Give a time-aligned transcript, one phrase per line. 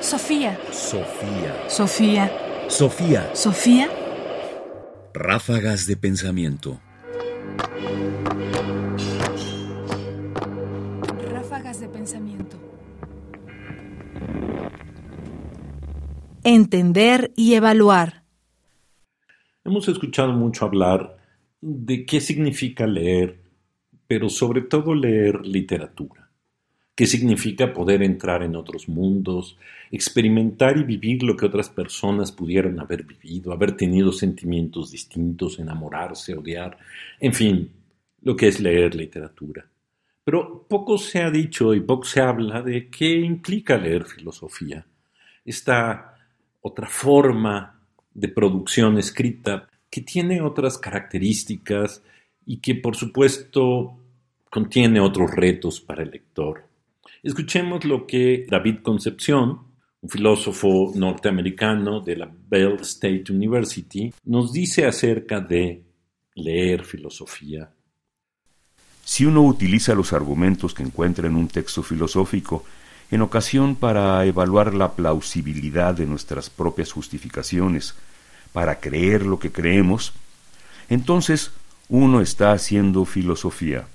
[0.00, 0.58] Sofía.
[0.72, 1.68] Sofía.
[1.68, 2.32] Sofía.
[2.68, 3.30] Sofía.
[3.34, 3.88] Sofía.
[5.12, 6.80] Ráfagas de pensamiento.
[11.30, 12.56] Ráfagas de pensamiento.
[16.44, 18.24] Entender y evaluar.
[19.64, 21.18] Hemos escuchado mucho hablar
[21.60, 23.42] de qué significa leer,
[24.06, 26.19] pero sobre todo leer literatura.
[27.00, 29.56] ¿Qué significa poder entrar en otros mundos,
[29.90, 36.36] experimentar y vivir lo que otras personas pudieron haber vivido, haber tenido sentimientos distintos, enamorarse,
[36.36, 36.76] odiar,
[37.18, 37.72] en fin,
[38.20, 39.66] lo que es leer literatura?
[40.22, 44.86] Pero poco se ha dicho y poco se habla de qué implica leer filosofía.
[45.42, 46.16] Esta
[46.60, 47.80] otra forma
[48.12, 52.02] de producción escrita que tiene otras características
[52.44, 53.96] y que por supuesto
[54.50, 56.68] contiene otros retos para el lector.
[57.22, 59.60] Escuchemos lo que David Concepción,
[60.00, 65.84] un filósofo norteamericano de la Bell State University, nos dice acerca de
[66.34, 67.70] leer filosofía.
[69.04, 72.64] Si uno utiliza los argumentos que encuentra en un texto filosófico
[73.10, 77.94] en ocasión para evaluar la plausibilidad de nuestras propias justificaciones,
[78.52, 80.12] para creer lo que creemos,
[80.88, 81.52] entonces
[81.88, 83.86] uno está haciendo filosofía.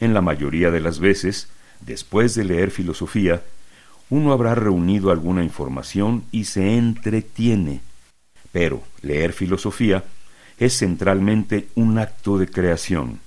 [0.00, 1.48] En la mayoría de las veces,
[1.84, 3.42] Después de leer filosofía,
[4.08, 7.80] uno habrá reunido alguna información y se entretiene.
[8.52, 10.04] Pero leer filosofía
[10.58, 13.20] es centralmente un acto de creación.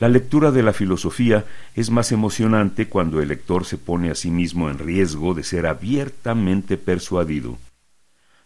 [0.00, 1.44] La lectura de la filosofía
[1.76, 5.66] es más emocionante cuando el lector se pone a sí mismo en riesgo de ser
[5.66, 7.58] abiertamente persuadido.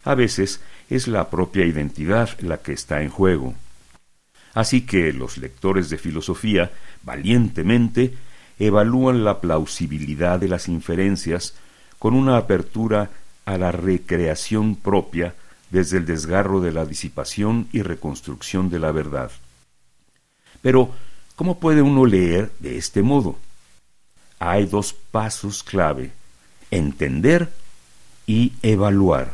[0.03, 3.55] A veces es la propia identidad la que está en juego.
[4.53, 6.71] Así que los lectores de filosofía
[7.03, 8.13] valientemente
[8.59, 11.55] evalúan la plausibilidad de las inferencias
[11.97, 13.09] con una apertura
[13.45, 15.33] a la recreación propia
[15.71, 19.31] desde el desgarro de la disipación y reconstrucción de la verdad.
[20.61, 20.91] Pero,
[21.35, 23.37] ¿cómo puede uno leer de este modo?
[24.39, 26.11] Hay dos pasos clave,
[26.71, 27.51] entender
[28.25, 29.33] y evaluar.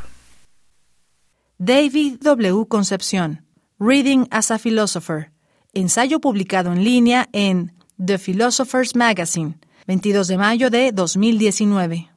[1.58, 2.66] David W.
[2.68, 3.46] Concepción,
[3.80, 5.32] Reading as a Philosopher,
[5.74, 9.56] ensayo publicado en línea en The Philosopher's Magazine,
[9.88, 12.10] 22 de mayo de 2019.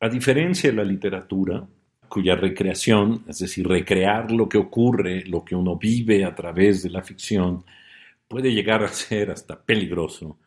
[0.00, 1.64] A diferencia de la literatura,
[2.08, 6.90] cuya recreación, es decir, recrear lo que ocurre, lo que uno vive a través de
[6.90, 7.64] la ficción,
[8.26, 10.40] puede llegar a ser hasta peligroso,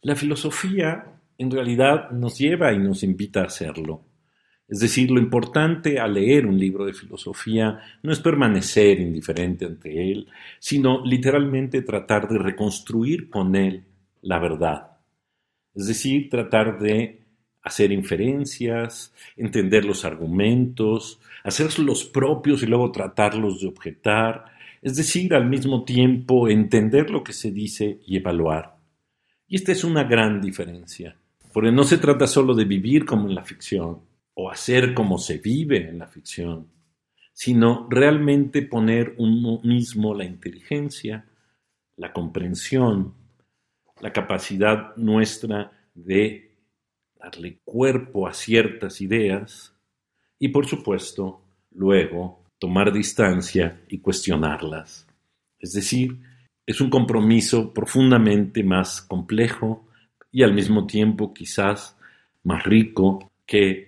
[0.00, 1.04] la filosofía
[1.36, 4.02] en realidad nos lleva y nos invita a hacerlo.
[4.68, 10.12] Es decir, lo importante al leer un libro de filosofía no es permanecer indiferente ante
[10.12, 13.84] él, sino literalmente tratar de reconstruir con él
[14.20, 14.98] la verdad.
[15.74, 17.22] Es decir, tratar de
[17.62, 24.44] hacer inferencias, entender los argumentos, hacerlos propios y luego tratarlos de objetar,
[24.82, 28.76] es decir, al mismo tiempo entender lo que se dice y evaluar.
[29.46, 31.16] Y esta es una gran diferencia,
[31.52, 34.00] porque no se trata solo de vivir como en la ficción,
[34.40, 36.68] o hacer como se vive en la ficción,
[37.32, 41.24] sino realmente poner uno mismo la inteligencia,
[41.96, 43.14] la comprensión,
[44.00, 46.52] la capacidad nuestra de
[47.18, 49.74] darle cuerpo a ciertas ideas
[50.38, 55.04] y por supuesto luego tomar distancia y cuestionarlas.
[55.58, 56.16] Es decir,
[56.64, 59.88] es un compromiso profundamente más complejo
[60.30, 61.98] y al mismo tiempo quizás
[62.44, 63.87] más rico que